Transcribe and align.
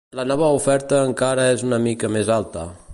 La 0.19 0.23
nova 0.29 0.47
oferta 0.59 1.01
encara 1.09 1.47
és 1.57 1.65
una 1.69 1.81
mica 1.87 2.13
més 2.17 2.35
alta. 2.41 2.67